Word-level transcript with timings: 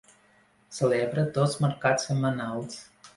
Celebra 0.77 1.25
dos 1.35 1.53
mercats 1.65 2.09
setmanals. 2.09 2.81